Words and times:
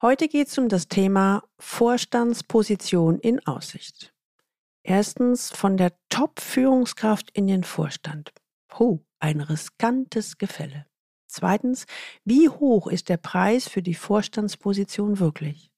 Heute 0.00 0.28
geht 0.28 0.46
es 0.46 0.56
um 0.56 0.68
das 0.68 0.86
Thema 0.86 1.42
Vorstandsposition 1.58 3.18
in 3.18 3.44
Aussicht. 3.48 4.14
Erstens 4.84 5.50
von 5.50 5.76
der 5.76 5.92
Top-Führungskraft 6.08 7.32
in 7.32 7.48
den 7.48 7.64
Vorstand. 7.64 8.32
Puh, 8.68 9.00
ein 9.18 9.40
riskantes 9.40 10.38
Gefälle. 10.38 10.86
Zweitens, 11.26 11.86
wie 12.24 12.48
hoch 12.48 12.86
ist 12.86 13.08
der 13.08 13.16
Preis 13.16 13.68
für 13.68 13.82
die 13.82 13.96
Vorstandsposition 13.96 15.18
wirklich? 15.18 15.72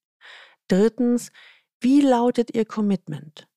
Drittens, 0.68 1.32
wie 1.80 2.02
lautet 2.02 2.54
Ihr 2.54 2.66
Commitment? 2.66 3.48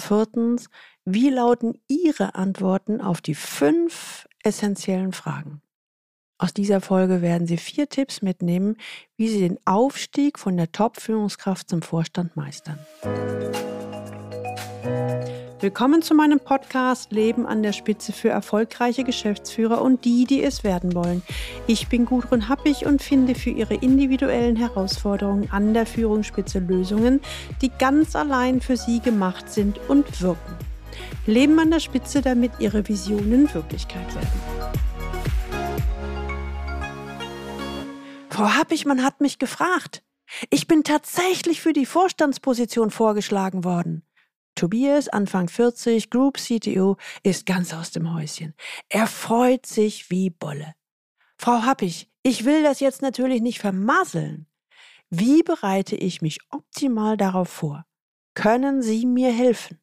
Viertens, 0.00 0.70
wie 1.04 1.28
lauten 1.28 1.82
Ihre 1.86 2.34
Antworten 2.34 3.02
auf 3.02 3.20
die 3.20 3.34
fünf 3.34 4.26
essentiellen 4.42 5.12
Fragen? 5.12 5.60
Aus 6.40 6.54
dieser 6.54 6.80
Folge 6.80 7.20
werden 7.20 7.48
Sie 7.48 7.56
vier 7.56 7.88
Tipps 7.88 8.22
mitnehmen, 8.22 8.76
wie 9.16 9.26
Sie 9.26 9.40
den 9.40 9.58
Aufstieg 9.64 10.38
von 10.38 10.56
der 10.56 10.70
Top-Führungskraft 10.70 11.68
zum 11.68 11.82
Vorstand 11.82 12.36
meistern. 12.36 12.78
Willkommen 15.58 16.00
zu 16.00 16.14
meinem 16.14 16.38
Podcast 16.38 17.10
Leben 17.10 17.44
an 17.44 17.64
der 17.64 17.72
Spitze 17.72 18.12
für 18.12 18.28
erfolgreiche 18.28 19.02
Geschäftsführer 19.02 19.82
und 19.82 20.04
die, 20.04 20.26
die 20.26 20.44
es 20.44 20.62
werden 20.62 20.94
wollen. 20.94 21.22
Ich 21.66 21.88
bin 21.88 22.04
Gudrun 22.04 22.48
Happig 22.48 22.86
und 22.86 23.02
finde 23.02 23.34
für 23.34 23.50
Ihre 23.50 23.74
individuellen 23.74 24.54
Herausforderungen 24.54 25.50
an 25.50 25.74
der 25.74 25.86
Führungsspitze 25.86 26.60
Lösungen, 26.60 27.20
die 27.62 27.72
ganz 27.80 28.14
allein 28.14 28.60
für 28.60 28.76
Sie 28.76 29.00
gemacht 29.00 29.50
sind 29.50 29.80
und 29.88 30.22
wirken. 30.22 30.54
Leben 31.26 31.58
an 31.58 31.72
der 31.72 31.80
Spitze, 31.80 32.22
damit 32.22 32.52
Ihre 32.60 32.86
Visionen 32.86 33.52
Wirklichkeit 33.52 34.14
werden. 34.14 34.87
Frau 38.38 38.54
Happigmann 38.54 39.02
hat 39.02 39.20
mich 39.20 39.40
gefragt. 39.40 40.04
Ich 40.48 40.68
bin 40.68 40.84
tatsächlich 40.84 41.60
für 41.60 41.72
die 41.72 41.86
Vorstandsposition 41.86 42.92
vorgeschlagen 42.92 43.64
worden. 43.64 44.06
Tobias, 44.54 45.08
Anfang 45.08 45.48
40, 45.48 46.08
Group 46.08 46.36
CTO, 46.36 46.98
ist 47.24 47.46
ganz 47.46 47.74
aus 47.74 47.90
dem 47.90 48.14
Häuschen. 48.14 48.54
Er 48.88 49.08
freut 49.08 49.66
sich 49.66 50.08
wie 50.10 50.30
Bolle. 50.30 50.76
Frau 51.36 51.62
Happig, 51.62 52.08
ich 52.22 52.44
will 52.44 52.62
das 52.62 52.78
jetzt 52.78 53.02
natürlich 53.02 53.42
nicht 53.42 53.58
vermasseln. 53.58 54.46
Wie 55.10 55.42
bereite 55.42 55.96
ich 55.96 56.22
mich 56.22 56.38
optimal 56.50 57.16
darauf 57.16 57.48
vor? 57.48 57.86
Können 58.34 58.82
Sie 58.82 59.04
mir 59.04 59.32
helfen? 59.32 59.80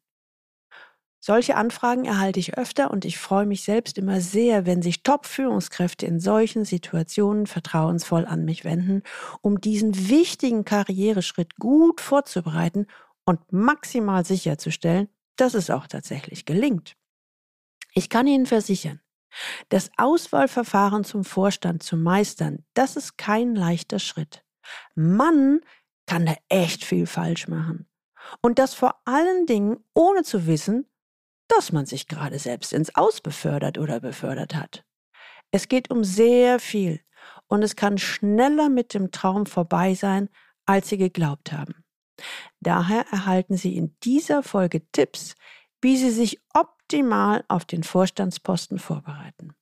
Solche 1.26 1.56
Anfragen 1.56 2.04
erhalte 2.04 2.38
ich 2.38 2.56
öfter 2.56 2.88
und 2.92 3.04
ich 3.04 3.18
freue 3.18 3.46
mich 3.46 3.64
selbst 3.64 3.98
immer 3.98 4.20
sehr, 4.20 4.64
wenn 4.64 4.80
sich 4.80 5.02
Top-Führungskräfte 5.02 6.06
in 6.06 6.20
solchen 6.20 6.64
Situationen 6.64 7.48
vertrauensvoll 7.48 8.26
an 8.26 8.44
mich 8.44 8.64
wenden, 8.64 9.02
um 9.40 9.60
diesen 9.60 10.08
wichtigen 10.08 10.64
Karriereschritt 10.64 11.56
gut 11.56 12.00
vorzubereiten 12.00 12.86
und 13.24 13.40
maximal 13.50 14.24
sicherzustellen, 14.24 15.08
dass 15.34 15.54
es 15.54 15.68
auch 15.68 15.88
tatsächlich 15.88 16.44
gelingt. 16.44 16.94
Ich 17.92 18.08
kann 18.08 18.28
Ihnen 18.28 18.46
versichern, 18.46 19.00
das 19.68 19.90
Auswahlverfahren 19.96 21.02
zum 21.02 21.24
Vorstand 21.24 21.82
zu 21.82 21.96
meistern, 21.96 22.64
das 22.74 22.94
ist 22.94 23.18
kein 23.18 23.56
leichter 23.56 23.98
Schritt. 23.98 24.44
Man 24.94 25.60
kann 26.06 26.24
da 26.24 26.36
echt 26.48 26.84
viel 26.84 27.08
falsch 27.08 27.48
machen. 27.48 27.88
Und 28.42 28.60
das 28.60 28.74
vor 28.74 29.00
allen 29.06 29.46
Dingen 29.46 29.78
ohne 29.92 30.22
zu 30.22 30.46
wissen, 30.46 30.86
dass 31.48 31.72
man 31.72 31.86
sich 31.86 32.08
gerade 32.08 32.38
selbst 32.38 32.72
ins 32.72 32.94
Aus 32.94 33.20
befördert 33.20 33.78
oder 33.78 34.00
befördert 34.00 34.54
hat. 34.54 34.84
Es 35.50 35.68
geht 35.68 35.90
um 35.90 36.04
sehr 36.04 36.58
viel 36.58 37.00
und 37.46 37.62
es 37.62 37.76
kann 37.76 37.98
schneller 37.98 38.68
mit 38.68 38.94
dem 38.94 39.10
Traum 39.10 39.46
vorbei 39.46 39.94
sein, 39.94 40.28
als 40.66 40.88
Sie 40.88 40.98
geglaubt 40.98 41.52
haben. 41.52 41.84
Daher 42.60 43.06
erhalten 43.10 43.56
Sie 43.56 43.76
in 43.76 43.96
dieser 44.02 44.42
Folge 44.42 44.90
Tipps, 44.90 45.34
wie 45.80 45.96
Sie 45.96 46.10
sich 46.10 46.40
optimal 46.54 47.44
auf 47.48 47.64
den 47.64 47.82
Vorstandsposten 47.82 48.78
vorbereiten. 48.78 49.54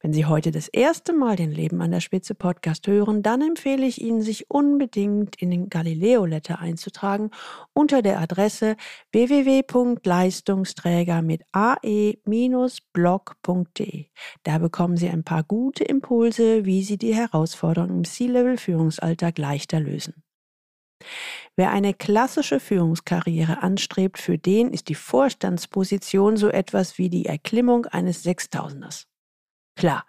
Wenn 0.00 0.12
Sie 0.12 0.26
heute 0.26 0.50
das 0.50 0.68
erste 0.68 1.12
Mal 1.12 1.36
den 1.36 1.50
Leben 1.50 1.80
an 1.80 1.90
der 1.90 2.00
Spitze 2.00 2.34
Podcast 2.34 2.86
hören, 2.86 3.22
dann 3.22 3.42
empfehle 3.42 3.86
ich 3.86 4.00
Ihnen, 4.00 4.22
sich 4.22 4.50
unbedingt 4.50 5.36
in 5.36 5.50
den 5.50 5.68
Galileo 5.68 6.26
Letter 6.26 6.58
einzutragen 6.58 7.30
unter 7.72 8.02
der 8.02 8.20
Adresse 8.20 8.76
www.leistungsträger 9.12 11.22
mit 11.22 11.42
ae-blog.de. 11.52 12.16
Da 14.42 14.58
bekommen 14.58 14.96
Sie 14.96 15.08
ein 15.08 15.24
paar 15.24 15.42
gute 15.42 15.84
Impulse, 15.84 16.64
wie 16.64 16.82
Sie 16.82 16.98
die 16.98 17.14
Herausforderungen 17.14 17.98
im 17.98 18.04
C-Level 18.04 18.58
Führungsalltag 18.58 19.38
leichter 19.38 19.80
lösen. 19.80 20.24
Wer 21.56 21.70
eine 21.70 21.94
klassische 21.94 22.60
Führungskarriere 22.60 23.62
anstrebt, 23.62 24.18
für 24.18 24.38
den 24.38 24.72
ist 24.72 24.88
die 24.88 24.94
Vorstandsposition 24.94 26.36
so 26.36 26.48
etwas 26.48 26.98
wie 26.98 27.10
die 27.10 27.26
Erklimmung 27.26 27.86
eines 27.86 28.22
Sechstausenders. 28.22 29.06
Klar, 29.76 30.06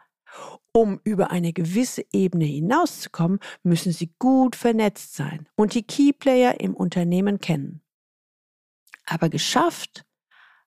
um 0.72 1.00
über 1.04 1.32
eine 1.32 1.54
gewisse 1.54 2.06
Ebene 2.12 2.46
hinauszukommen, 2.46 3.40
müssen 3.64 3.92
Sie 3.92 4.14
gut 4.20 4.56
vernetzt 4.56 5.16
sein 5.16 5.48
und 5.56 5.74
die 5.74 5.84
Keyplayer 5.84 6.60
im 6.60 6.76
Unternehmen 6.76 7.40
kennen. 7.40 7.82
Aber 9.06 9.30
geschafft 9.30 10.06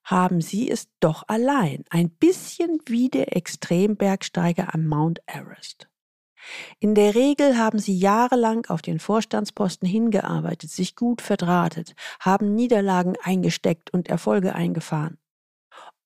haben 0.03 0.41
Sie 0.41 0.71
es 0.71 0.87
doch 0.99 1.23
allein, 1.27 1.83
ein 1.89 2.09
bisschen 2.09 2.79
wie 2.87 3.09
der 3.09 3.35
Extrembergsteiger 3.35 4.73
am 4.73 4.87
Mount 4.87 5.21
Everest. 5.27 5.89
In 6.79 6.95
der 6.95 7.15
Regel 7.15 7.57
haben 7.57 7.79
sie 7.79 7.97
jahrelang 7.97 8.65
auf 8.67 8.81
den 8.81 8.99
Vorstandsposten 8.99 9.87
hingearbeitet, 9.87 10.71
sich 10.71 10.95
gut 10.95 11.21
verdrahtet, 11.21 11.95
haben 12.19 12.55
Niederlagen 12.55 13.15
eingesteckt 13.21 13.91
und 13.91 14.07
Erfolge 14.07 14.55
eingefahren. 14.55 15.17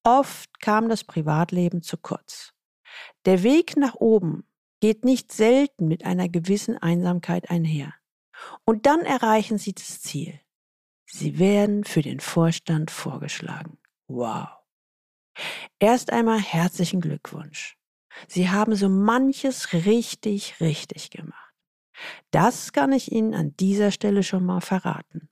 Oft 0.04 0.60
kam 0.60 0.90
das 0.90 1.04
Privatleben 1.04 1.82
zu 1.82 1.98
kurz. 1.98 2.54
Der 3.26 3.44
Weg 3.44 3.78
nach 3.78 3.96
oben 3.96 4.48
geht 4.82 5.06
nicht 5.06 5.32
selten 5.32 5.88
mit 5.88 6.06
einer 6.06 6.30
gewissen 6.30 6.78
Einsamkeit 6.78 7.50
einher. 7.50 7.94
Und 8.66 8.86
dann 8.86 9.02
erreichen 9.02 9.58
Sie 9.58 9.74
das 9.74 10.02
Ziel. 10.02 10.40
Sie 11.06 11.40
werden 11.40 11.84
für 11.84 12.02
den 12.02 12.20
Vorstand 12.20 12.92
vorgeschlagen. 12.92 13.78
Wow. 14.08 14.48
Erst 15.80 16.12
einmal 16.12 16.40
herzlichen 16.40 17.02
Glückwunsch. 17.02 17.78
Sie 18.28 18.50
haben 18.50 18.76
so 18.76 18.90
manches 18.90 19.74
richtig, 19.74 20.60
richtig 20.60 21.10
gemacht. 21.10 21.54
Das 22.32 22.74
kann 22.74 22.92
ich 22.92 23.12
Ihnen 23.12 23.34
an 23.34 23.56
dieser 23.58 23.92
Stelle 23.92 24.24
schon 24.24 24.46
mal 24.46 24.62
verraten. 24.62 25.30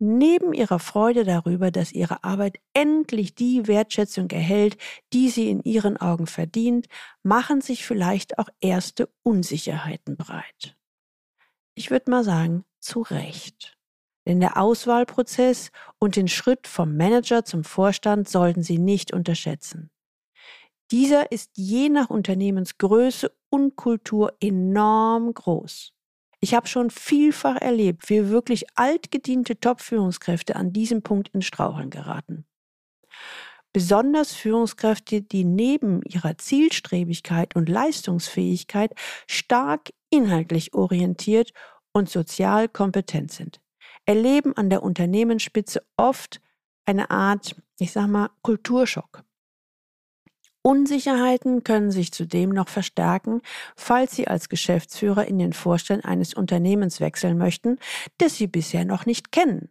Neben 0.00 0.52
ihrer 0.52 0.80
Freude 0.80 1.24
darüber, 1.24 1.70
dass 1.70 1.92
ihre 1.92 2.24
Arbeit 2.24 2.58
endlich 2.72 3.34
die 3.34 3.66
Wertschätzung 3.66 4.30
erhält, 4.30 4.76
die 5.12 5.28
sie 5.28 5.48
in 5.48 5.62
ihren 5.62 5.96
Augen 5.96 6.26
verdient, 6.26 6.88
machen 7.22 7.60
sich 7.60 7.86
vielleicht 7.86 8.38
auch 8.38 8.48
erste 8.60 9.08
Unsicherheiten 9.22 10.16
breit. 10.16 10.76
Ich 11.76 11.90
würde 11.90 12.10
mal 12.10 12.24
sagen, 12.24 12.64
zu 12.80 13.02
Recht. 13.02 13.78
Denn 14.26 14.40
der 14.40 14.56
Auswahlprozess 14.56 15.70
und 15.98 16.16
den 16.16 16.28
Schritt 16.28 16.66
vom 16.66 16.96
Manager 16.96 17.44
zum 17.44 17.62
Vorstand 17.62 18.28
sollten 18.28 18.62
Sie 18.62 18.78
nicht 18.78 19.12
unterschätzen. 19.12 19.90
Dieser 20.90 21.32
ist 21.32 21.52
je 21.56 21.88
nach 21.88 22.10
Unternehmensgröße 22.10 23.34
und 23.50 23.76
Kultur 23.76 24.34
enorm 24.40 25.32
groß. 25.32 25.93
Ich 26.44 26.52
habe 26.52 26.68
schon 26.68 26.90
vielfach 26.90 27.56
erlebt, 27.56 28.10
wie 28.10 28.28
wirklich 28.28 28.66
altgediente 28.74 29.58
Top-Führungskräfte 29.58 30.56
an 30.56 30.74
diesem 30.74 31.00
Punkt 31.00 31.30
in 31.30 31.40
Straucheln 31.40 31.88
geraten. 31.88 32.44
Besonders 33.72 34.34
Führungskräfte, 34.34 35.22
die 35.22 35.44
neben 35.44 36.02
ihrer 36.02 36.36
Zielstrebigkeit 36.36 37.56
und 37.56 37.70
Leistungsfähigkeit 37.70 38.92
stark 39.26 39.88
inhaltlich 40.10 40.74
orientiert 40.74 41.52
und 41.94 42.10
sozial 42.10 42.68
kompetent 42.68 43.32
sind, 43.32 43.62
erleben 44.04 44.54
an 44.54 44.68
der 44.68 44.82
Unternehmensspitze 44.82 45.80
oft 45.96 46.42
eine 46.84 47.08
Art, 47.08 47.56
ich 47.78 47.90
sag 47.90 48.08
mal, 48.08 48.28
Kulturschock. 48.42 49.24
Unsicherheiten 50.66 51.62
können 51.62 51.90
sich 51.90 52.10
zudem 52.10 52.48
noch 52.48 52.70
verstärken, 52.70 53.42
falls 53.76 54.16
Sie 54.16 54.28
als 54.28 54.48
Geschäftsführer 54.48 55.26
in 55.26 55.38
den 55.38 55.52
Vorstand 55.52 56.06
eines 56.06 56.32
Unternehmens 56.32 57.00
wechseln 57.00 57.36
möchten, 57.36 57.78
das 58.16 58.36
Sie 58.36 58.46
bisher 58.46 58.86
noch 58.86 59.04
nicht 59.04 59.30
kennen. 59.30 59.68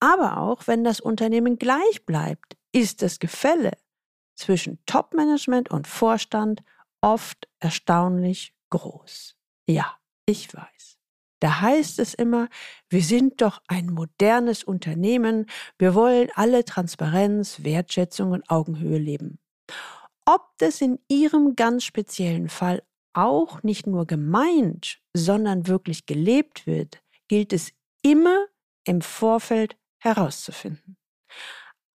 Aber 0.00 0.36
auch 0.36 0.66
wenn 0.66 0.84
das 0.84 1.00
Unternehmen 1.00 1.58
gleich 1.58 2.04
bleibt, 2.04 2.58
ist 2.72 3.00
das 3.00 3.18
Gefälle 3.18 3.72
zwischen 4.34 4.84
Topmanagement 4.84 5.70
und 5.70 5.86
Vorstand 5.86 6.62
oft 7.00 7.48
erstaunlich 7.58 8.52
groß. 8.68 9.34
Ja, 9.66 9.96
ich 10.26 10.52
weiß. 10.52 10.98
Da 11.40 11.62
heißt 11.62 12.00
es 12.00 12.12
immer, 12.12 12.48
wir 12.90 13.02
sind 13.02 13.40
doch 13.40 13.62
ein 13.68 13.86
modernes 13.86 14.62
Unternehmen, 14.62 15.46
wir 15.78 15.94
wollen 15.94 16.28
alle 16.34 16.66
Transparenz, 16.66 17.64
Wertschätzung 17.64 18.32
und 18.32 18.50
Augenhöhe 18.50 18.98
leben. 18.98 19.38
Ob 20.24 20.56
das 20.58 20.80
in 20.80 20.98
Ihrem 21.08 21.54
ganz 21.56 21.84
speziellen 21.84 22.48
Fall 22.48 22.82
auch 23.12 23.62
nicht 23.62 23.86
nur 23.86 24.06
gemeint, 24.06 25.00
sondern 25.14 25.66
wirklich 25.66 26.06
gelebt 26.06 26.66
wird, 26.66 27.02
gilt 27.28 27.52
es 27.52 27.72
immer 28.02 28.46
im 28.84 29.00
Vorfeld 29.00 29.76
herauszufinden. 29.98 30.96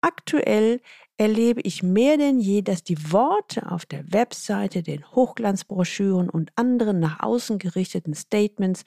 Aktuell 0.01 0.81
erlebe 1.17 1.59
ich 1.61 1.83
mehr 1.83 2.17
denn 2.17 2.39
je, 2.39 2.61
dass 2.61 2.83
die 2.83 3.11
Worte 3.11 3.69
auf 3.69 3.85
der 3.85 4.11
Webseite, 4.13 4.81
den 4.81 5.05
Hochglanzbroschüren 5.11 6.29
und 6.29 6.51
anderen 6.55 6.99
nach 6.99 7.19
außen 7.19 7.59
gerichteten 7.59 8.13
Statements 8.13 8.83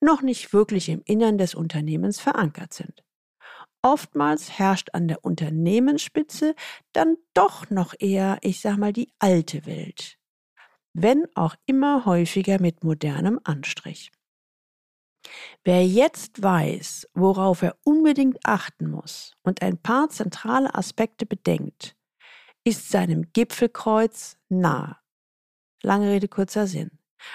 noch 0.00 0.22
nicht 0.22 0.52
wirklich 0.54 0.88
im 0.88 1.02
Innern 1.04 1.36
des 1.36 1.54
Unternehmens 1.54 2.20
verankert 2.20 2.72
sind. 2.72 3.03
Oftmals 3.84 4.58
herrscht 4.58 4.88
an 4.94 5.08
der 5.08 5.26
Unternehmensspitze 5.26 6.54
dann 6.92 7.18
doch 7.34 7.68
noch 7.68 7.92
eher, 7.98 8.38
ich 8.40 8.62
sag 8.62 8.78
mal, 8.78 8.94
die 8.94 9.12
alte 9.18 9.66
Welt. 9.66 10.18
Wenn 10.94 11.26
auch 11.34 11.54
immer 11.66 12.06
häufiger 12.06 12.58
mit 12.62 12.82
modernem 12.82 13.38
Anstrich. 13.44 14.10
Wer 15.64 15.86
jetzt 15.86 16.42
weiß, 16.42 17.10
worauf 17.12 17.60
er 17.60 17.76
unbedingt 17.84 18.38
achten 18.46 18.88
muss 18.90 19.34
und 19.42 19.60
ein 19.60 19.76
paar 19.76 20.08
zentrale 20.08 20.74
Aspekte 20.74 21.26
bedenkt, 21.26 21.94
ist 22.64 22.88
seinem 22.88 23.32
Gipfelkreuz 23.34 24.38
nahe. 24.48 24.96
Lange 25.82 26.10
Rede, 26.10 26.28
kurzer 26.28 26.66
Sinn. 26.66 26.90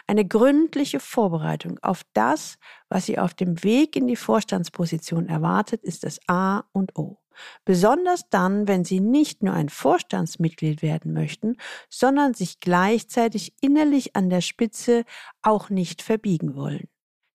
Eine 0.07 0.25
gründliche 0.25 0.99
Vorbereitung 0.99 1.79
auf 1.81 2.03
das, 2.13 2.57
was 2.89 3.05
Sie 3.05 3.19
auf 3.19 3.33
dem 3.33 3.63
Weg 3.63 3.95
in 3.95 4.07
die 4.07 4.15
Vorstandsposition 4.15 5.27
erwartet, 5.27 5.83
ist 5.83 6.03
das 6.03 6.19
A 6.27 6.63
und 6.71 6.97
O. 6.97 7.19
Besonders 7.65 8.29
dann, 8.29 8.67
wenn 8.67 8.83
Sie 8.83 8.99
nicht 8.99 9.43
nur 9.43 9.53
ein 9.53 9.69
Vorstandsmitglied 9.69 10.81
werden 10.81 11.13
möchten, 11.13 11.55
sondern 11.89 12.33
sich 12.33 12.59
gleichzeitig 12.59 13.53
innerlich 13.61 14.15
an 14.15 14.29
der 14.29 14.41
Spitze 14.41 15.05
auch 15.41 15.69
nicht 15.69 16.01
verbiegen 16.01 16.55
wollen. 16.55 16.87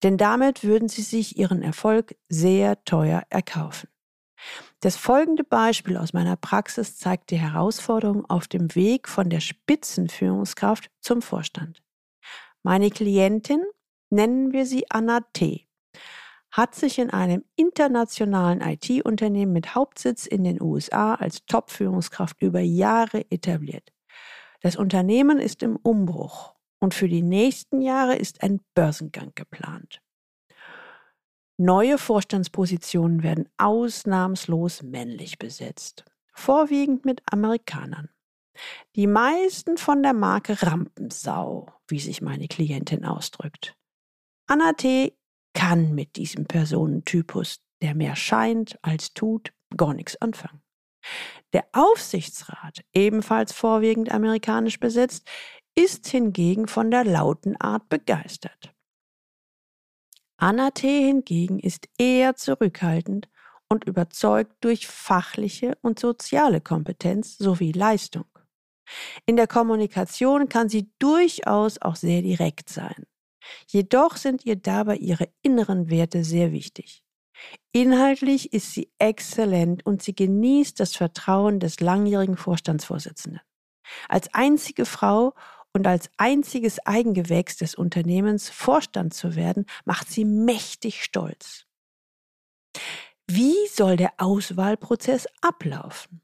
Denn 0.02 0.18
damit 0.18 0.64
würden 0.64 0.88
Sie 0.88 1.02
sich 1.02 1.38
Ihren 1.38 1.62
Erfolg 1.62 2.16
sehr 2.28 2.84
teuer 2.84 3.22
erkaufen. 3.30 3.88
Das 4.80 4.96
folgende 4.96 5.44
Beispiel 5.44 5.96
aus 5.96 6.12
meiner 6.12 6.36
Praxis 6.36 6.98
zeigt 6.98 7.30
die 7.30 7.38
Herausforderung 7.38 8.28
auf 8.28 8.46
dem 8.46 8.74
Weg 8.74 9.08
von 9.08 9.30
der 9.30 9.40
Spitzenführungskraft 9.40 10.90
zum 11.00 11.22
Vorstand. 11.22 11.83
Meine 12.66 12.90
Klientin, 12.90 13.62
nennen 14.08 14.54
wir 14.54 14.64
sie 14.64 14.90
Anna 14.90 15.20
T., 15.34 15.68
hat 16.50 16.74
sich 16.74 16.98
in 16.98 17.10
einem 17.10 17.44
internationalen 17.56 18.62
IT-Unternehmen 18.62 19.52
mit 19.52 19.74
Hauptsitz 19.74 20.24
in 20.24 20.44
den 20.44 20.62
USA 20.62 21.14
als 21.14 21.44
Top-Führungskraft 21.44 22.40
über 22.40 22.60
Jahre 22.60 23.30
etabliert. 23.30 23.92
Das 24.62 24.76
Unternehmen 24.76 25.40
ist 25.40 25.62
im 25.62 25.76
Umbruch 25.76 26.54
und 26.80 26.94
für 26.94 27.06
die 27.08 27.20
nächsten 27.20 27.82
Jahre 27.82 28.16
ist 28.16 28.42
ein 28.42 28.60
Börsengang 28.74 29.32
geplant. 29.34 30.00
Neue 31.58 31.98
Vorstandspositionen 31.98 33.22
werden 33.22 33.46
ausnahmslos 33.58 34.82
männlich 34.82 35.38
besetzt, 35.38 36.06
vorwiegend 36.32 37.04
mit 37.04 37.20
Amerikanern. 37.30 38.08
Die 38.96 39.06
meisten 39.06 39.76
von 39.76 40.02
der 40.02 40.12
Marke 40.12 40.62
Rampensau, 40.62 41.72
wie 41.88 42.00
sich 42.00 42.22
meine 42.22 42.48
Klientin 42.48 43.04
ausdrückt. 43.04 43.74
Anna 44.46 44.72
T. 44.72 45.16
kann 45.54 45.94
mit 45.94 46.16
diesem 46.16 46.46
Personentypus, 46.46 47.60
der 47.82 47.94
mehr 47.94 48.16
scheint 48.16 48.78
als 48.82 49.14
tut, 49.14 49.52
gar 49.76 49.94
nichts 49.94 50.20
anfangen. 50.20 50.62
Der 51.52 51.66
Aufsichtsrat, 51.72 52.84
ebenfalls 52.92 53.52
vorwiegend 53.52 54.10
amerikanisch 54.10 54.80
besetzt, 54.80 55.28
ist 55.74 56.06
hingegen 56.06 56.68
von 56.68 56.90
der 56.90 57.04
lauten 57.04 57.60
Art 57.60 57.88
begeistert. 57.88 58.74
Anna 60.36 60.70
T. 60.70 61.06
hingegen 61.06 61.58
ist 61.58 61.88
eher 61.98 62.36
zurückhaltend 62.36 63.28
und 63.68 63.84
überzeugt 63.84 64.56
durch 64.60 64.86
fachliche 64.86 65.76
und 65.80 65.98
soziale 65.98 66.60
Kompetenz 66.60 67.38
sowie 67.38 67.72
Leistung. 67.72 68.26
In 69.26 69.36
der 69.36 69.46
Kommunikation 69.46 70.48
kann 70.48 70.68
sie 70.68 70.90
durchaus 70.98 71.80
auch 71.80 71.96
sehr 71.96 72.22
direkt 72.22 72.68
sein. 72.68 73.04
Jedoch 73.66 74.16
sind 74.16 74.44
ihr 74.46 74.56
dabei 74.56 74.96
ihre 74.96 75.28
inneren 75.42 75.90
Werte 75.90 76.24
sehr 76.24 76.52
wichtig. 76.52 77.02
Inhaltlich 77.72 78.52
ist 78.52 78.72
sie 78.72 78.90
exzellent 78.98 79.84
und 79.84 80.02
sie 80.02 80.14
genießt 80.14 80.78
das 80.78 80.94
Vertrauen 80.94 81.60
des 81.60 81.80
langjährigen 81.80 82.36
Vorstandsvorsitzenden. 82.36 83.40
Als 84.08 84.32
einzige 84.32 84.86
Frau 84.86 85.34
und 85.72 85.86
als 85.86 86.08
einziges 86.16 86.78
Eigengewächs 86.86 87.56
des 87.56 87.74
Unternehmens 87.74 88.48
Vorstand 88.48 89.12
zu 89.12 89.34
werden, 89.34 89.66
macht 89.84 90.08
sie 90.08 90.24
mächtig 90.24 91.02
stolz. 91.02 91.66
Wie 93.26 93.66
soll 93.68 93.96
der 93.96 94.12
Auswahlprozess 94.18 95.26
ablaufen? 95.40 96.23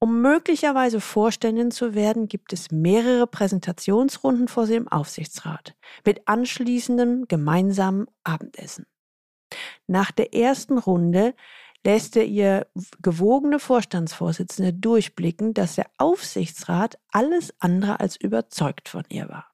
Um 0.00 0.22
möglicherweise 0.22 1.00
Vorständin 1.00 1.72
zu 1.72 1.94
werden, 1.94 2.28
gibt 2.28 2.52
es 2.52 2.70
mehrere 2.70 3.26
Präsentationsrunden 3.26 4.46
vor 4.46 4.66
dem 4.66 4.86
Aufsichtsrat 4.86 5.74
mit 6.06 6.28
anschließendem 6.28 7.26
gemeinsamen 7.26 8.06
Abendessen. 8.22 8.86
Nach 9.88 10.12
der 10.12 10.34
ersten 10.34 10.78
Runde 10.78 11.34
lässt 11.84 12.16
er 12.16 12.26
ihr 12.26 12.68
gewogene 13.02 13.58
Vorstandsvorsitzende 13.58 14.72
durchblicken, 14.72 15.52
dass 15.54 15.74
der 15.74 15.90
Aufsichtsrat 15.96 16.98
alles 17.10 17.54
andere 17.58 17.98
als 17.98 18.16
überzeugt 18.16 18.88
von 18.88 19.04
ihr 19.08 19.28
war. 19.28 19.50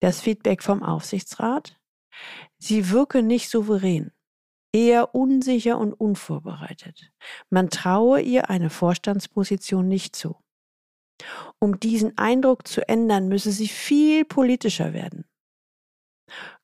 Das 0.00 0.20
Feedback 0.20 0.62
vom 0.62 0.82
Aufsichtsrat? 0.82 1.78
Sie 2.58 2.90
wirke 2.90 3.22
nicht 3.22 3.50
souverän 3.50 4.12
eher 4.74 5.14
unsicher 5.14 5.78
und 5.78 5.94
unvorbereitet. 5.94 7.12
Man 7.48 7.70
traue 7.70 8.20
ihr 8.20 8.50
eine 8.50 8.70
Vorstandsposition 8.70 9.86
nicht 9.86 10.16
zu. 10.16 10.36
Um 11.60 11.78
diesen 11.78 12.18
Eindruck 12.18 12.66
zu 12.66 12.86
ändern, 12.88 13.28
müsse 13.28 13.52
sie 13.52 13.68
viel 13.68 14.24
politischer 14.24 14.92
werden. 14.92 15.24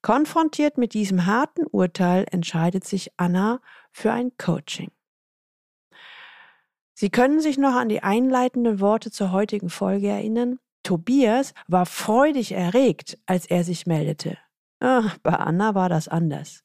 Konfrontiert 0.03 0.77
mit 0.77 0.93
diesem 0.93 1.27
harten 1.27 1.67
Urteil 1.67 2.27
entscheidet 2.31 2.85
sich 2.85 3.13
Anna 3.17 3.61
für 3.93 4.11
ein 4.13 4.33
Coaching. 4.37 4.91
Sie 6.95 7.11
können 7.11 7.41
sich 7.41 7.59
noch 7.59 7.77
an 7.77 7.89
die 7.89 8.03
einleitenden 8.03 8.81
Worte 8.81 9.11
zur 9.11 9.31
heutigen 9.31 9.71
Folge 9.71 10.09
erinnern. 10.09 10.59
Tobias 10.83 11.55
war 11.69 11.87
freudig 11.87 12.53
erregt, 12.53 13.19
als 13.27 13.47
er 13.47 13.63
sich 13.63 13.87
meldete. 13.87 14.37
Ach, 14.81 15.17
bei 15.19 15.33
Anna 15.33 15.75
war 15.75 15.89
das 15.89 16.09
anders. 16.09 16.65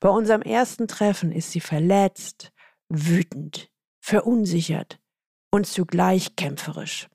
Bei 0.00 0.08
unserem 0.08 0.42
ersten 0.42 0.86
Treffen 0.86 1.32
ist 1.32 1.50
sie 1.50 1.60
verletzt, 1.60 2.52
wütend, 2.88 3.70
verunsichert 4.00 5.00
und 5.50 5.66
zugleich 5.66 6.36
kämpferisch. 6.36 7.08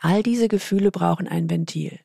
All 0.00 0.22
diese 0.22 0.48
Gefühle 0.48 0.90
brauchen 0.90 1.28
ein 1.28 1.48
Ventil. 1.48 2.00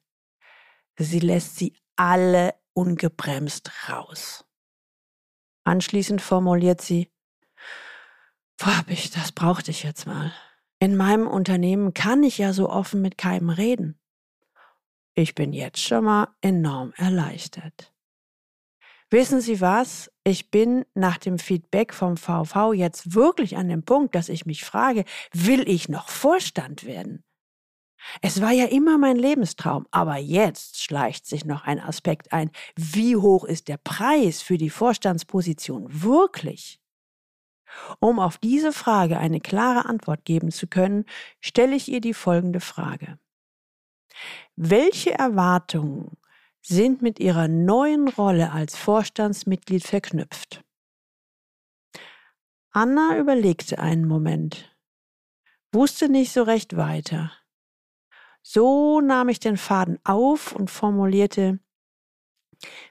Sie 0.98 1.20
lässt 1.20 1.58
sie 1.58 1.74
alle 1.96 2.54
ungebremst 2.74 3.90
raus. 3.90 4.46
Anschließend 5.64 6.22
formuliert 6.22 6.82
sie, 6.82 7.12
ich, 8.88 9.12
das 9.12 9.32
brauchte 9.32 9.72
ich 9.72 9.84
jetzt 9.84 10.06
mal. 10.06 10.34
In 10.80 10.96
meinem 10.96 11.28
Unternehmen 11.28 11.94
kann 11.94 12.24
ich 12.24 12.38
ja 12.38 12.54
so 12.54 12.70
offen 12.70 13.02
mit 13.02 13.18
keinem 13.18 13.50
reden. 13.50 14.00
Ich 15.14 15.36
bin 15.36 15.54
jetzt 15.54 15.80
schon 15.80 16.06
mal 16.06 16.30
enorm 16.42 16.94
erleichtert. 16.96 17.94
Wissen 19.12 19.42
Sie 19.42 19.60
was? 19.60 20.12
Ich 20.24 20.52
bin 20.52 20.86
nach 20.94 21.18
dem 21.18 21.40
Feedback 21.40 21.94
vom 21.96 22.16
VV 22.16 22.74
jetzt 22.74 23.16
wirklich 23.16 23.58
an 23.58 23.68
dem 23.68 23.84
Punkt, 23.84 24.14
dass 24.14 24.30
ich 24.30 24.46
mich 24.46 24.64
frage, 24.64 25.04
will 25.34 25.68
ich 25.68 25.90
noch 25.90 26.10
Vorstand 26.10 26.86
werden? 26.86 27.24
Es 28.22 28.40
war 28.40 28.52
ja 28.52 28.66
immer 28.66 28.98
mein 28.98 29.18
Lebenstraum, 29.18 29.88
aber 29.92 30.18
jetzt 30.18 30.82
schleicht 30.82 31.26
sich 31.26 31.44
noch 31.44 31.64
ein 31.64 31.80
Aspekt 31.80 32.32
ein. 32.32 32.52
Wie 32.76 33.16
hoch 33.16 33.44
ist 33.44 33.68
der 33.68 33.78
Preis 33.78 34.42
für 34.42 34.58
die 34.58 34.70
Vorstandsposition 34.70 35.88
wirklich? 35.90 36.80
Um 38.00 38.20
auf 38.20 38.38
diese 38.38 38.72
Frage 38.72 39.18
eine 39.18 39.40
klare 39.40 39.86
Antwort 39.86 40.24
geben 40.24 40.52
zu 40.52 40.68
können, 40.68 41.06
stelle 41.42 41.76
ich 41.76 41.92
ihr 41.92 42.02
die 42.02 42.14
folgende 42.14 42.60
Frage. 42.60 43.20
Welche 44.56 45.14
Erwartungen 45.14 46.18
sind 46.62 47.02
mit 47.02 47.20
ihrer 47.20 47.48
neuen 47.48 48.08
Rolle 48.08 48.52
als 48.52 48.76
Vorstandsmitglied 48.76 49.84
verknüpft. 49.84 50.64
Anna 52.72 53.18
überlegte 53.18 53.80
einen 53.80 54.08
Moment, 54.08 54.76
wusste 55.72 56.10
nicht 56.10 56.32
so 56.32 56.44
recht 56.44 56.76
weiter. 56.76 57.32
So 58.42 59.02
nahm 59.02 59.30
ich 59.30 59.40
den 59.40 59.58
Faden 59.58 60.00
auf 60.04 60.56
und 60.56 60.70
formulierte, 60.70 61.60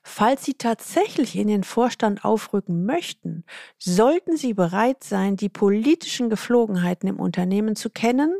Falls 0.03 0.45
Sie 0.45 0.55
tatsächlich 0.55 1.37
in 1.37 1.49
den 1.49 1.63
Vorstand 1.63 2.25
aufrücken 2.25 2.87
möchten, 2.87 3.45
sollten 3.79 4.37
Sie 4.37 4.55
bereit 4.55 5.05
sein, 5.05 5.37
die 5.37 5.51
politischen 5.51 6.31
Geflogenheiten 6.31 7.09
im 7.09 7.21
Unternehmen 7.21 7.77
zu 7.77 7.91
kennen, 7.91 8.35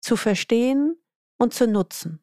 zu 0.00 0.16
verstehen 0.16 0.96
und 1.38 1.54
zu 1.54 1.66
nutzen. 1.66 2.20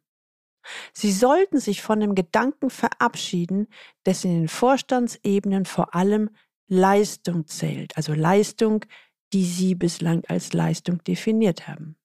Sie 0.93 1.11
sollten 1.11 1.59
sich 1.59 1.81
von 1.81 1.99
dem 1.99 2.15
Gedanken 2.15 2.69
verabschieden, 2.69 3.67
dass 4.03 4.25
in 4.25 4.33
den 4.33 4.47
Vorstandsebenen 4.47 5.65
vor 5.65 5.95
allem 5.95 6.29
Leistung 6.67 7.47
zählt, 7.47 7.95
also 7.97 8.13
Leistung, 8.13 8.85
die 9.33 9.45
Sie 9.45 9.75
bislang 9.75 10.23
als 10.27 10.53
Leistung 10.53 11.03
definiert 11.03 11.67
haben. 11.67 11.97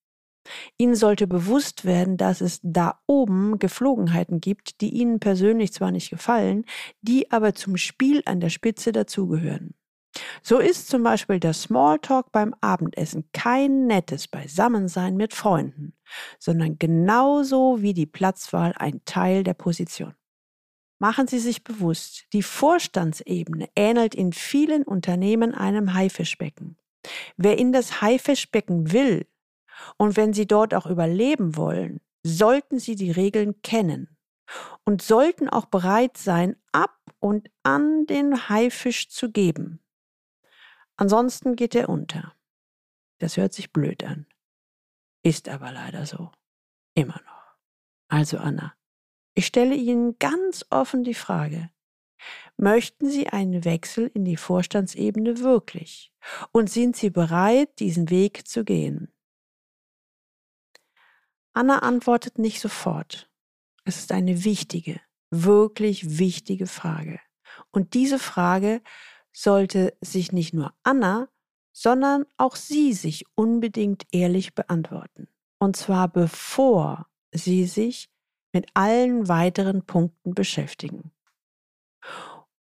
Ihnen 0.79 0.95
sollte 0.95 1.27
bewusst 1.27 1.85
werden, 1.85 2.17
dass 2.17 2.41
es 2.41 2.61
da 2.63 3.01
oben 3.07 3.59
Geflogenheiten 3.59 4.41
gibt, 4.41 4.81
die 4.81 4.91
Ihnen 4.91 5.21
persönlich 5.21 5.73
zwar 5.73 5.91
nicht 5.91 6.11
gefallen, 6.11 6.65
die 7.03 7.31
aber 7.31 7.55
zum 7.55 7.77
Spiel 7.77 8.23
an 8.25 8.41
der 8.41 8.51
Spitze 8.51 8.93
dazugehören. 8.93 9.75
So 10.43 10.59
ist 10.59 10.89
zum 10.89 11.03
Beispiel 11.03 11.41
der 11.41 11.53
Smalltalk 11.53 12.33
beim 12.33 12.55
Abendessen 12.61 13.29
kein 13.33 13.87
nettes 13.87 14.29
Beisammensein 14.29 15.17
mit 15.17 15.35
Freunden, 15.35 15.95
sondern 16.39 16.79
genauso 16.79 17.83
wie 17.83 17.95
die 17.95 18.07
Platzwahl 18.07 18.75
ein 18.79 19.01
Teil 19.05 19.45
der 19.45 19.55
Position. 19.55 20.15
Machen 20.99 21.27
Sie 21.27 21.39
sich 21.39 21.65
bewusst, 21.65 22.27
die 22.35 22.43
Vorstandsebene 22.43 23.71
ähnelt 23.75 24.15
in 24.15 24.33
vielen 24.33 24.83
Unternehmen 24.83 25.55
einem 25.55 25.95
Haifischbecken. 25.95 26.77
Wer 27.37 27.59
in 27.59 27.73
das 27.73 28.03
Haifischbecken 28.03 28.93
will 28.93 29.27
und 29.97 30.17
wenn 30.17 30.35
Sie 30.35 30.47
dort 30.47 30.75
auch 30.75 30.87
überleben 30.87 31.57
wollen, 31.57 32.01
sollten 32.23 32.79
Sie 32.79 32.97
die 32.97 33.11
Regeln 33.11 33.63
kennen 33.63 34.17
und 34.85 35.01
sollten 35.01 35.49
auch 35.49 35.67
bereit 35.67 36.17
sein, 36.17 36.57
ab 36.73 36.99
und 37.19 37.51
an 37.63 38.07
den 38.07 38.49
Haifisch 38.49 39.09
zu 39.09 39.31
geben. 39.31 39.81
Ansonsten 41.01 41.57
geht 41.57 41.75
er 41.75 41.89
unter. 41.89 42.35
Das 43.21 43.39
hört 43.39 43.55
sich 43.55 43.73
blöd 43.73 44.05
an. 44.05 44.27
Ist 45.23 45.49
aber 45.49 45.73
leider 45.73 46.05
so. 46.05 46.31
Immer 46.95 47.19
noch. 47.25 47.57
Also 48.09 48.37
Anna, 48.37 48.75
ich 49.35 49.47
stelle 49.47 49.75
Ihnen 49.75 50.19
ganz 50.19 50.67
offen 50.69 51.03
die 51.03 51.15
Frage, 51.15 51.71
möchten 52.59 53.09
Sie 53.09 53.29
einen 53.29 53.65
Wechsel 53.65 54.11
in 54.13 54.27
die 54.27 54.37
Vorstandsebene 54.37 55.39
wirklich? 55.39 56.13
Und 56.53 56.69
sind 56.69 56.97
Sie 56.97 57.09
bereit, 57.09 57.79
diesen 57.79 58.11
Weg 58.11 58.47
zu 58.47 58.63
gehen? 58.63 59.11
Anna 61.55 61.79
antwortet 61.79 62.39
nicht 62.39 62.61
sofort. 62.61 63.31
Es 63.85 63.97
ist 63.97 64.13
eine 64.13 64.45
wichtige, 64.45 65.01
wirklich 65.31 66.19
wichtige 66.19 66.67
Frage. 66.67 67.21
Und 67.71 67.95
diese 67.95 68.19
Frage 68.19 68.83
sollte 69.33 69.97
sich 70.01 70.33
nicht 70.33 70.55
nur 70.55 70.73
Anna, 70.83 71.29
sondern 71.73 72.27
auch 72.37 72.57
sie 72.57 72.93
sich 72.93 73.25
unbedingt 73.35 74.07
ehrlich 74.13 74.55
beantworten. 74.55 75.29
Und 75.59 75.77
zwar 75.77 76.09
bevor 76.09 77.07
sie 77.33 77.67
sich 77.67 78.11
mit 78.53 78.69
allen 78.75 79.29
weiteren 79.29 79.87
Punkten 79.87 80.35
beschäftigen. 80.35 81.13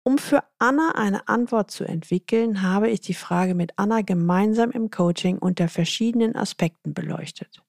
Um 0.03 0.19
für 0.19 0.45
Anna 0.59 0.93
eine 0.95 1.29
Antwort 1.29 1.71
zu 1.71 1.85
entwickeln, 1.85 2.62
habe 2.62 2.89
ich 2.89 3.00
die 3.00 3.15
Frage 3.15 3.55
mit 3.55 3.73
Anna 3.77 4.00
gemeinsam 4.00 4.71
im 4.71 4.91
Coaching 4.91 5.39
unter 5.39 5.69
verschiedenen 5.69 6.37
Aspekten 6.37 6.95
beleuchtet. 6.95 7.62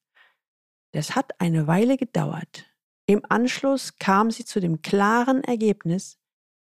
Das 0.93 1.15
hat 1.15 1.39
eine 1.39 1.67
Weile 1.67 1.97
gedauert. 1.97 2.65
Im 3.05 3.21
Anschluss 3.27 3.97
kam 3.97 4.31
sie 4.31 4.45
zu 4.45 4.59
dem 4.59 4.81
klaren 4.81 5.43
Ergebnis, 5.43 6.17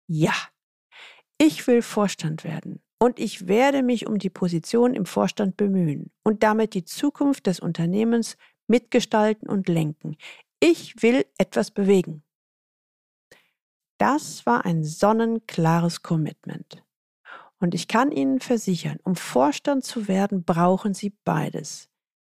ja, 0.06 0.35
ich 1.38 1.66
will 1.66 1.83
Vorstand 1.83 2.45
werden 2.45 2.83
und 2.99 3.18
ich 3.21 3.47
werde 3.47 3.83
mich 3.83 4.07
um 4.07 4.18
die 4.18 4.30
Position 4.30 4.95
im 4.95 5.07
Vorstand 5.07 5.57
bemühen 5.57 6.11
und 6.25 6.42
damit 6.42 6.75
die 6.75 6.85
Zukunft 6.85 7.47
des 7.47 7.61
Unternehmens 7.61 8.37
mitgestalten 8.66 9.49
und 9.49 9.68
lenken. 9.68 10.16
Ich 10.61 11.00
will 11.02 11.25
etwas 11.38 11.71
bewegen. 11.71 12.25
Das 13.99 14.47
war 14.47 14.64
ein 14.64 14.85
sonnenklares 14.85 16.02
Commitment. 16.02 16.85
Und 17.61 17.75
ich 17.75 17.88
kann 17.88 18.12
Ihnen 18.12 18.40
versichern, 18.40 18.99
um 19.02 19.16
Vorstand 19.16 19.85
zu 19.85 20.07
werden, 20.07 20.45
brauchen 20.45 20.95
Sie 20.95 21.16
beides. 21.25 21.88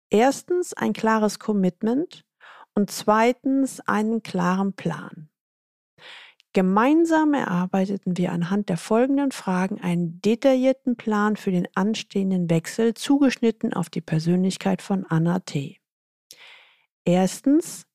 Erstens 0.10 0.74
ein 0.74 0.94
klares 0.94 1.40
Commitment 1.40 2.26
und 2.74 2.92
zweitens 2.92 3.82
einen 3.82 4.24
klaren 4.24 4.74
Plan. 4.74 5.30
Gemeinsam 6.58 7.36
erarbeiteten 7.36 8.18
wir 8.18 8.32
anhand 8.32 8.70
der 8.70 8.78
folgenden 8.78 9.32
Fragen 9.32 9.80
einen 9.80 10.20
detaillierten 10.22 10.98
Plan 10.98 11.36
für 11.36 11.52
den 11.52 11.68
anstehenden 11.76 12.50
Wechsel, 12.50 12.96
zugeschnitten 12.96 13.74
auf 13.74 13.92
die 13.92 14.02
Persönlichkeit 14.02 14.82
von 14.82 15.06
Anna 15.06 15.38
T. 15.38 15.80
Erstens, 17.06 17.86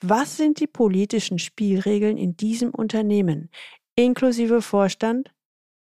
was 0.00 0.38
sind 0.38 0.58
die 0.58 0.66
politischen 0.66 1.38
Spielregeln 1.38 2.16
in 2.16 2.34
diesem 2.34 2.70
Unternehmen, 2.70 3.50
inklusive 3.94 4.62
Vorstand, 4.62 5.34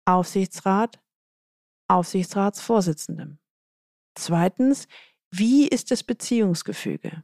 Aufsichtsrat, 0.03 0.99
Aufsichtsratsvorsitzendem? 1.87 3.39
Zweitens, 4.15 4.89
wie 5.31 5.69
ist 5.69 5.89
das 5.89 6.03
Beziehungsgefüge? 6.03 7.23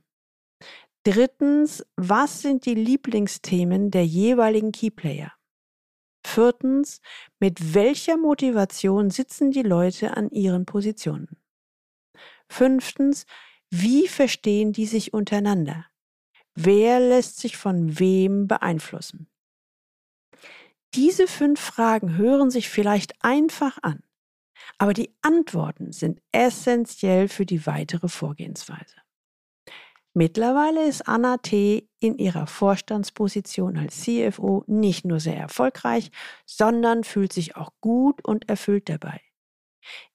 Drittens, 1.08 1.86
was 1.98 2.42
sind 2.42 2.66
die 2.66 2.74
Lieblingsthemen 2.74 3.92
der 3.92 4.08
jeweiligen 4.08 4.72
Keyplayer? 4.72 5.32
Viertens, 6.26 7.00
mit 7.40 7.76
welcher 7.76 8.18
Motivation 8.18 9.12
sitzen 9.12 9.52
die 9.52 9.62
Leute 9.62 10.18
an 10.18 10.32
ihren 10.32 10.66
Positionen? 10.66 11.38
Fünftens, 12.50 13.28
wie 13.70 14.08
verstehen 14.08 14.74
die 14.74 14.88
sich 14.88 15.14
untereinander? 15.14 15.86
Wer 16.56 17.00
lässt 17.00 17.38
sich 17.38 17.56
von 17.56 18.00
wem 18.00 18.48
beeinflussen? 18.48 19.30
Diese 20.96 21.28
fünf 21.28 21.60
Fragen 21.60 22.18
hören 22.18 22.50
sich 22.50 22.68
vielleicht 22.68 23.24
einfach 23.24 23.78
an, 23.84 24.02
aber 24.80 24.94
die 24.94 25.16
Antworten 25.22 25.92
sind 25.92 26.20
essentiell 26.32 27.28
für 27.28 27.46
die 27.46 27.68
weitere 27.68 28.08
Vorgehensweise. 28.08 29.05
Mittlerweile 30.18 30.88
ist 30.88 31.10
Anna 31.10 31.36
T. 31.40 31.90
in 32.00 32.18
ihrer 32.18 32.48
Vorstandsposition 32.48 33.76
als 33.78 34.02
CFO 34.02 34.64
nicht 34.66 35.04
nur 35.04 35.20
sehr 35.20 35.36
erfolgreich, 35.36 36.10
sondern 36.46 37.04
fühlt 37.04 37.34
sich 37.34 37.58
auch 37.58 37.74
gut 37.82 38.24
und 38.24 38.48
erfüllt 38.48 38.88
dabei. 38.88 39.20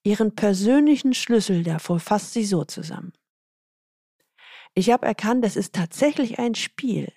Ihren 0.03 0.35
persönlichen 0.35 1.13
Schlüssel 1.13 1.65
davor 1.65 2.01
fasst 2.01 2.33
sie 2.33 2.47
so 2.47 2.65
zusammen. 2.65 3.13
Ich 4.73 4.91
habe 4.91 5.05
erkannt, 5.05 5.45
es 5.45 5.55
ist 5.55 5.75
tatsächlich 5.75 6.39
ein 6.39 6.55
Spiel, 6.55 7.13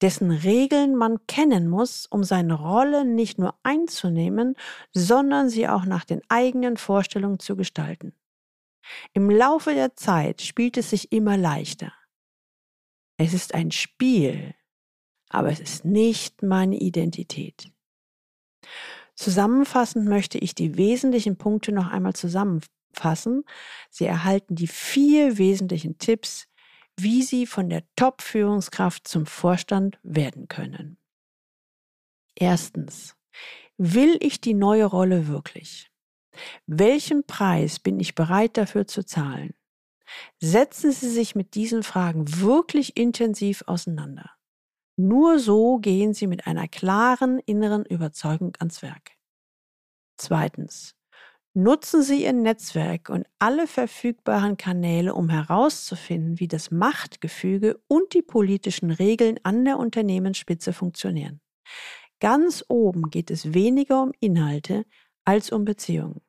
dessen 0.00 0.32
Regeln 0.32 0.96
man 0.96 1.24
kennen 1.28 1.68
muss, 1.68 2.06
um 2.06 2.24
seine 2.24 2.54
Rolle 2.54 3.04
nicht 3.04 3.38
nur 3.38 3.54
einzunehmen, 3.62 4.56
sondern 4.92 5.48
sie 5.48 5.68
auch 5.68 5.84
nach 5.84 6.04
den 6.04 6.20
eigenen 6.28 6.78
Vorstellungen 6.78 7.38
zu 7.38 7.54
gestalten. 7.54 8.12
Im 9.12 9.30
Laufe 9.30 9.74
der 9.74 9.94
Zeit 9.96 10.42
spielt 10.42 10.76
es 10.76 10.90
sich 10.90 11.12
immer 11.12 11.36
leichter. 11.36 11.92
Es 13.16 13.34
ist 13.34 13.54
ein 13.54 13.70
Spiel, 13.70 14.54
aber 15.28 15.50
es 15.50 15.60
ist 15.60 15.84
nicht 15.84 16.42
meine 16.42 16.76
Identität. 16.76 17.72
Zusammenfassend 19.14 20.08
möchte 20.08 20.38
ich 20.38 20.54
die 20.54 20.76
wesentlichen 20.76 21.36
Punkte 21.36 21.72
noch 21.72 21.88
einmal 21.88 22.14
zusammenfassen. 22.14 23.44
Sie 23.90 24.06
erhalten 24.06 24.56
die 24.56 24.66
vier 24.66 25.38
wesentlichen 25.38 25.98
Tipps, 25.98 26.48
wie 26.98 27.22
Sie 27.22 27.46
von 27.46 27.68
der 27.68 27.84
Top-Führungskraft 27.96 29.06
zum 29.06 29.26
Vorstand 29.26 29.98
werden 30.02 30.48
können. 30.48 30.98
Erstens. 32.34 33.14
Will 33.78 34.16
ich 34.20 34.40
die 34.40 34.54
neue 34.54 34.84
Rolle 34.84 35.28
wirklich? 35.28 35.91
Welchen 36.66 37.24
Preis 37.26 37.78
bin 37.78 38.00
ich 38.00 38.14
bereit 38.14 38.56
dafür 38.56 38.86
zu 38.86 39.04
zahlen? 39.04 39.54
Setzen 40.40 40.92
Sie 40.92 41.08
sich 41.08 41.34
mit 41.34 41.54
diesen 41.54 41.82
Fragen 41.82 42.40
wirklich 42.40 42.96
intensiv 42.96 43.64
auseinander. 43.66 44.30
Nur 44.96 45.38
so 45.38 45.78
gehen 45.78 46.12
Sie 46.12 46.26
mit 46.26 46.46
einer 46.46 46.68
klaren 46.68 47.38
inneren 47.40 47.84
Überzeugung 47.84 48.52
ans 48.58 48.82
Werk. 48.82 49.12
Zweitens. 50.16 50.94
Nutzen 51.54 52.02
Sie 52.02 52.24
Ihr 52.24 52.32
Netzwerk 52.32 53.10
und 53.10 53.26
alle 53.38 53.66
verfügbaren 53.66 54.56
Kanäle, 54.56 55.14
um 55.14 55.28
herauszufinden, 55.28 56.40
wie 56.40 56.48
das 56.48 56.70
Machtgefüge 56.70 57.78
und 57.88 58.14
die 58.14 58.22
politischen 58.22 58.90
Regeln 58.90 59.38
an 59.42 59.66
der 59.66 59.78
Unternehmensspitze 59.78 60.72
funktionieren. 60.72 61.42
Ganz 62.20 62.64
oben 62.68 63.10
geht 63.10 63.30
es 63.30 63.52
weniger 63.52 64.02
um 64.02 64.12
Inhalte 64.18 64.86
als 65.24 65.50
um 65.50 65.64
Beziehungen. 65.64 66.20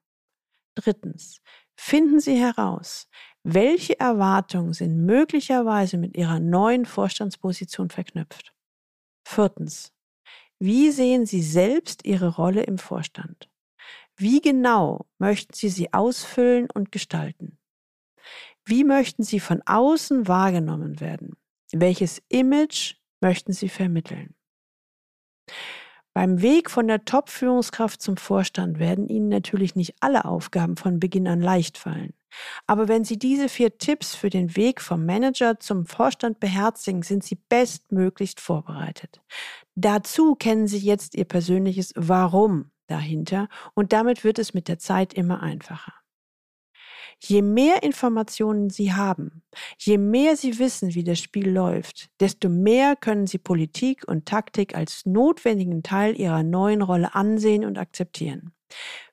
Drittens, 0.75 1.41
finden 1.75 2.19
Sie 2.19 2.35
heraus, 2.35 3.07
welche 3.43 3.99
Erwartungen 3.99 4.73
sind 4.73 5.05
möglicherweise 5.05 5.97
mit 5.97 6.15
Ihrer 6.15 6.39
neuen 6.39 6.85
Vorstandsposition 6.85 7.89
verknüpft. 7.89 8.53
Viertens, 9.25 9.93
wie 10.59 10.91
sehen 10.91 11.25
Sie 11.25 11.41
selbst 11.41 12.05
Ihre 12.05 12.35
Rolle 12.35 12.63
im 12.63 12.77
Vorstand? 12.77 13.49
Wie 14.15 14.41
genau 14.41 15.07
möchten 15.17 15.53
Sie 15.53 15.69
sie 15.69 15.91
ausfüllen 15.91 16.69
und 16.73 16.91
gestalten? 16.91 17.57
Wie 18.65 18.83
möchten 18.83 19.23
Sie 19.23 19.39
von 19.39 19.61
außen 19.65 20.27
wahrgenommen 20.27 20.99
werden? 20.99 21.35
Welches 21.73 22.21
Image 22.29 22.95
möchten 23.21 23.51
Sie 23.51 23.69
vermitteln? 23.69 24.35
Beim 26.13 26.41
Weg 26.41 26.69
von 26.69 26.87
der 26.87 27.05
Top-Führungskraft 27.05 28.01
zum 28.01 28.17
Vorstand 28.17 28.77
werden 28.77 29.07
Ihnen 29.07 29.29
natürlich 29.29 29.75
nicht 29.75 29.95
alle 29.99 30.25
Aufgaben 30.25 30.77
von 30.77 30.99
Beginn 30.99 31.27
an 31.27 31.41
leicht 31.41 31.77
fallen. 31.77 32.13
Aber 32.67 32.87
wenn 32.87 33.03
Sie 33.03 33.17
diese 33.17 33.49
vier 33.49 33.77
Tipps 33.77 34.15
für 34.15 34.29
den 34.29 34.55
Weg 34.55 34.81
vom 34.81 35.05
Manager 35.05 35.59
zum 35.59 35.85
Vorstand 35.85 36.39
beherzigen, 36.39 37.01
sind 37.01 37.23
Sie 37.23 37.39
bestmöglichst 37.49 38.39
vorbereitet. 38.39 39.21
Dazu 39.75 40.35
kennen 40.35 40.67
Sie 40.67 40.79
jetzt 40.79 41.15
Ihr 41.15 41.25
persönliches 41.25 41.93
Warum 41.95 42.71
dahinter 42.87 43.47
und 43.73 43.93
damit 43.93 44.23
wird 44.23 44.39
es 44.39 44.53
mit 44.53 44.67
der 44.67 44.77
Zeit 44.77 45.13
immer 45.13 45.41
einfacher. 45.41 45.93
Je 47.25 47.41
mehr 47.41 47.83
Informationen 47.83 48.69
Sie 48.69 48.93
haben, 48.93 49.43
je 49.77 49.97
mehr 49.97 50.35
Sie 50.35 50.59
wissen, 50.59 50.93
wie 50.93 51.05
das 51.05 51.19
Spiel 51.19 51.49
läuft, 51.49 52.09
desto 52.19 52.49
mehr 52.49 52.97
können 52.97 53.27
Sie 53.27 53.37
Politik 53.37 54.05
und 54.05 54.25
Taktik 54.25 54.75
als 54.75 55.05
notwendigen 55.05 55.83
Teil 55.83 56.19
Ihrer 56.19 56.43
neuen 56.43 56.81
Rolle 56.81 57.15
ansehen 57.15 57.63
und 57.63 57.77
akzeptieren. 57.77 58.51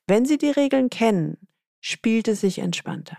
Wenn 0.09 0.25
Sie 0.25 0.39
die 0.39 0.51
Regeln 0.51 0.91
kennen, 0.91 1.39
spielt 1.81 2.27
es 2.27 2.41
sich 2.41 2.59
entspannter. 2.59 3.19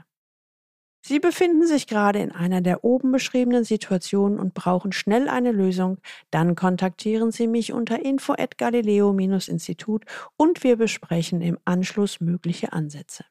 Sie 1.03 1.19
befinden 1.19 1.65
sich 1.65 1.87
gerade 1.87 2.19
in 2.19 2.33
einer 2.33 2.59
der 2.61 2.83
oben 2.83 3.13
beschriebenen 3.13 3.63
Situationen 3.63 4.39
und 4.39 4.53
brauchen 4.53 4.91
schnell 4.91 5.29
eine 5.29 5.53
Lösung, 5.53 5.99
dann 6.31 6.55
kontaktieren 6.55 7.31
Sie 7.31 7.47
mich 7.47 7.71
unter 7.71 8.03
info@galileo-institut 8.03 10.03
und 10.35 10.65
wir 10.65 10.75
besprechen 10.75 11.41
im 11.41 11.57
Anschluss 11.63 12.19
mögliche 12.19 12.73
Ansätze. 12.73 13.23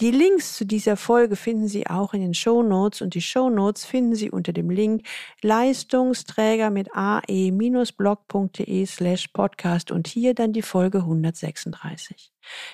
Die 0.00 0.12
Links 0.12 0.56
zu 0.56 0.64
dieser 0.64 0.96
Folge 0.96 1.34
finden 1.36 1.68
Sie 1.68 1.86
auch 1.88 2.14
in 2.14 2.20
den 2.20 2.34
Show 2.34 2.62
Notes 2.62 3.02
und 3.02 3.14
die 3.14 3.20
Show 3.20 3.50
Notes 3.50 3.84
finden 3.84 4.14
Sie 4.14 4.30
unter 4.30 4.52
dem 4.52 4.70
Link 4.70 5.06
Leistungsträger 5.42 6.70
mit 6.70 6.94
ae-blog.de 6.94 8.86
slash 8.86 9.28
podcast 9.28 9.90
und 9.90 10.06
hier 10.06 10.34
dann 10.34 10.52
die 10.52 10.62
Folge 10.62 10.98
136. 10.98 12.32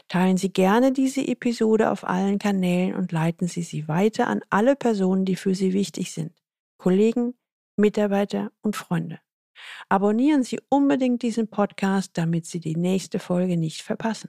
Teilen 0.09 0.37
Sie 0.37 0.53
gerne 0.53 0.93
diese 0.93 1.27
Episode 1.27 1.91
auf 1.91 2.07
allen 2.07 2.39
Kanälen 2.39 2.95
und 2.95 3.13
leiten 3.13 3.49
Sie 3.49 3.63
sie 3.63 3.89
weiter 3.89 4.27
an 4.27 4.43
alle 4.51 4.77
Personen, 4.77 5.25
die 5.25 5.37
für 5.37 5.55
Sie 5.55 5.73
wichtig 5.73 6.13
sind. 6.13 6.33
Kollegen, 6.77 7.35
Mitarbeiter 7.77 8.53
und 8.61 8.77
Freunde. 8.77 9.21
Abonnieren 9.89 10.43
Sie 10.43 10.61
unbedingt 10.69 11.23
diesen 11.23 11.49
Podcast, 11.49 12.19
damit 12.19 12.45
Sie 12.47 12.61
die 12.61 12.77
nächste 12.77 13.19
Folge 13.19 13.57
nicht 13.57 13.83
verpassen. 13.83 14.29